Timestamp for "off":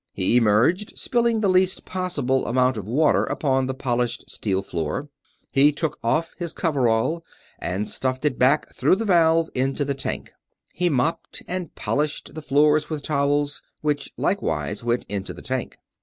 6.03-6.33